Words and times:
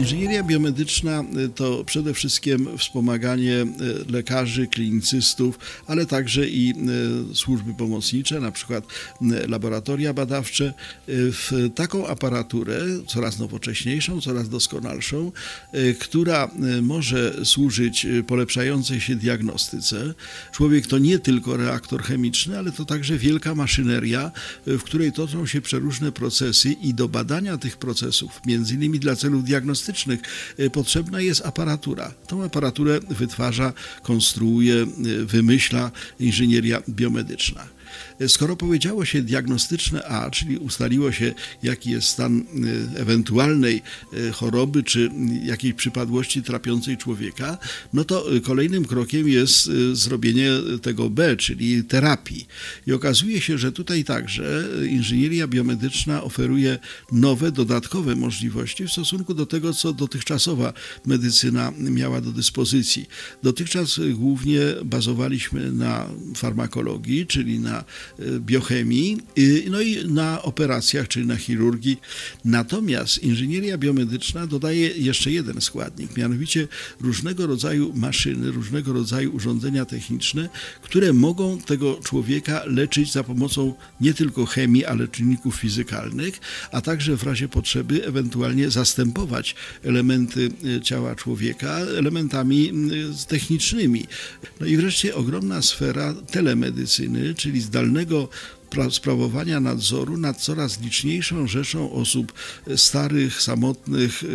Inżynieria 0.00 0.42
biomedyczna 0.42 1.24
y, 1.44 1.48
to 1.48 1.84
przede 1.84 2.14
wszystkim 2.14 2.78
wspomaganie 2.78 3.54
y, 4.08 4.12
lekarzy, 4.12 4.66
klinicystów, 4.66 5.58
ale 5.86 6.06
także 6.06 6.48
i 6.48 6.74
y, 7.32 7.34
służby 7.34 7.74
pomocnicze, 7.74 8.40
na 8.40 8.52
przykład 8.52 8.84
laboratoria 9.48 10.14
badawcze, 10.14 10.74
w 11.08 11.68
taką 11.74 12.06
aparaturę 12.06 12.80
coraz 13.06 13.38
nowocześniejszą, 13.38 14.20
coraz 14.20 14.48
doskonalszą, 14.48 15.32
która 16.00 16.50
może 16.82 17.44
służyć 17.44 18.06
polepszającej 18.26 19.00
się 19.00 19.16
diagnostyce. 19.16 20.14
Człowiek 20.52 20.86
to 20.86 20.98
nie 20.98 21.18
tylko 21.18 21.56
reaktor 21.56 22.02
chemiczny, 22.02 22.58
ale 22.58 22.72
to 22.72 22.84
także 22.84 23.18
wielka 23.18 23.54
maszyneria, 23.54 24.32
w 24.66 24.82
której 24.82 25.12
toczą 25.12 25.46
się 25.46 25.60
przeróżne 25.60 26.12
procesy 26.12 26.72
i 26.72 26.94
do 26.94 27.08
badania 27.08 27.58
tych 27.58 27.76
procesów, 27.76 28.40
między 28.46 28.74
innymi 28.74 29.00
dla 29.00 29.16
celów 29.16 29.44
diagnostycznych, 29.44 29.89
y, 30.58 30.70
potrzebna 30.70 31.20
jest 31.20 31.46
aparatura. 31.46 32.14
Tą 32.26 32.44
aparaturę 32.44 33.00
wytwarza, 33.10 33.72
konstruuje, 34.02 34.74
y, 34.74 35.26
wymyśla 35.26 35.90
inżynieria 36.20 36.82
biomedyczna. 36.88 37.79
Skoro 38.28 38.56
powiedziało 38.56 39.04
się 39.04 39.22
diagnostyczne 39.22 40.04
A, 40.04 40.30
czyli 40.30 40.58
ustaliło 40.58 41.12
się, 41.12 41.34
jaki 41.62 41.90
jest 41.90 42.08
stan 42.08 42.38
y, 42.38 42.44
ewentualnej 43.00 43.82
y, 44.14 44.32
choroby 44.32 44.82
czy 44.82 45.10
jakiejś 45.44 45.74
przypadłości 45.74 46.42
trapiącej 46.42 46.96
człowieka, 46.96 47.58
no 47.92 48.04
to 48.04 48.34
y, 48.34 48.40
kolejnym 48.40 48.84
krokiem 48.84 49.28
jest 49.28 49.70
zrobienie 49.92 50.50
tego 50.82 51.10
B, 51.10 51.36
czyli 51.36 51.84
terapii. 51.84 52.46
I 52.86 52.92
okazuje 52.92 53.40
się, 53.40 53.58
że 53.58 53.72
tutaj 53.72 54.04
także 54.04 54.64
inżynieria 54.90 55.46
biomedyczna 55.46 56.22
oferuje 56.22 56.78
nowe, 57.12 57.52
dodatkowe 57.52 58.16
możliwości 58.16 58.84
w 58.84 58.92
stosunku 58.92 59.34
do 59.34 59.46
tego, 59.46 59.74
co 59.74 59.92
dotychczasowa 59.92 60.72
medycyna 61.06 61.72
miała 61.78 62.20
do 62.20 62.32
dyspozycji. 62.32 63.06
Dotychczas 63.42 64.00
głównie 64.14 64.60
bazowaliśmy 64.84 65.72
na 65.72 66.06
farmakologii, 66.36 67.26
czyli 67.26 67.58
na 67.58 67.79
Y, 68.20 68.40
biochemii, 68.40 69.18
y, 69.38 69.64
no 69.70 69.80
i 69.80 70.04
na 70.08 70.42
operacjach, 70.42 71.08
czyli 71.08 71.26
na 71.26 71.36
chirurgii. 71.36 72.00
Natomiast 72.44 73.22
inżynieria 73.22 73.78
biomedyczna 73.78 74.46
dodaje 74.46 74.88
jeszcze 74.88 75.30
jeden 75.30 75.60
składnik, 75.60 76.16
mianowicie 76.16 76.68
różnego 77.00 77.46
rodzaju 77.46 77.92
maszyny, 77.94 78.50
różnego 78.50 78.92
rodzaju 78.92 79.34
urządzenia 79.34 79.84
techniczne, 79.84 80.48
które 80.82 81.12
mogą 81.12 81.60
tego 81.60 82.00
człowieka 82.04 82.62
leczyć 82.66 83.12
za 83.12 83.24
pomocą 83.24 83.74
nie 84.00 84.14
tylko 84.14 84.46
chemii, 84.46 84.84
ale 84.84 85.08
czynników 85.08 85.56
fizykalnych, 85.56 86.40
a 86.72 86.80
także 86.80 87.16
w 87.16 87.22
razie 87.22 87.48
potrzeby 87.48 88.06
ewentualnie 88.06 88.70
zastępować 88.70 89.54
elementy 89.84 90.50
y, 90.64 90.80
ciała 90.80 91.14
człowieka 91.14 91.78
elementami 91.78 92.72
technicznymi. 93.28 94.06
No 94.60 94.66
i 94.66 94.76
wreszcie 94.76 95.14
ogromna 95.14 95.62
sfera 95.62 96.14
telemedycyny, 96.14 97.34
czyli 97.34 97.60
zdalnego 97.70 98.28
sprawowania 98.90 99.60
nadzoru 99.60 100.16
nad 100.16 100.40
coraz 100.40 100.80
liczniejszą 100.80 101.46
rzeszą 101.46 101.92
osób 101.92 102.32
starych, 102.76 103.42
samotnych, 103.42 104.22
y, 104.22 104.26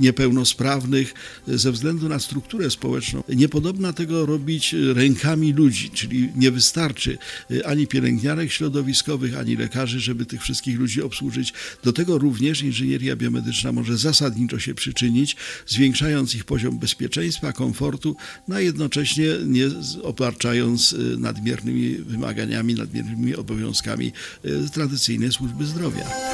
niepełnosprawnych 0.00 1.14
ze 1.46 1.72
względu 1.72 2.08
na 2.08 2.18
strukturę 2.18 2.70
społeczną. 2.70 3.22
Niepodobna 3.28 3.92
tego 3.92 4.26
robić 4.26 4.74
rękami 4.94 5.52
ludzi, 5.52 5.90
czyli 5.90 6.28
nie 6.36 6.50
wystarczy 6.50 7.18
ani 7.64 7.86
pielęgniarek 7.86 8.52
środowiskowych, 8.52 9.38
ani 9.38 9.56
lekarzy, 9.56 10.00
żeby 10.00 10.26
tych 10.26 10.42
wszystkich 10.42 10.78
ludzi 10.78 11.02
obsłużyć. 11.02 11.52
Do 11.82 11.92
tego 11.92 12.18
również 12.18 12.62
inżynieria 12.62 13.16
biomedyczna 13.16 13.72
może 13.72 13.96
zasadniczo 13.96 14.58
się 14.58 14.74
przyczynić, 14.74 15.36
zwiększając 15.66 16.34
ich 16.34 16.44
poziom 16.44 16.78
bezpieczeństwa, 16.78 17.52
komfortu, 17.52 18.16
no 18.48 18.56
a 18.56 18.60
jednocześnie 18.60 19.26
nie 19.46 19.66
obarczając 20.02 20.96
nadmiernymi 21.18 21.96
wymaganiami, 21.96 22.74
nadmiernymi 22.74 23.33
obowiązkami 23.36 24.12
e, 24.44 24.68
tradycyjnej 24.68 25.32
służby 25.32 25.64
zdrowia. 25.66 26.33